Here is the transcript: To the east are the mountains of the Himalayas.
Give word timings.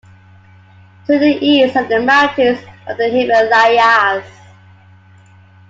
To 1.05 1.19
the 1.19 1.27
east 1.45 1.75
are 1.75 1.83
the 1.87 1.99
mountains 1.99 2.57
of 2.87 2.97
the 2.97 3.07
Himalayas. 3.07 4.25